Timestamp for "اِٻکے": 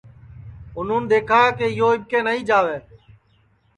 1.93-2.19